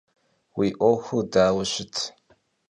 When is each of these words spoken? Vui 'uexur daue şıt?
Vui 0.55 0.67
'uexur 0.79 1.21
daue 1.31 1.65
şıt? 1.71 1.95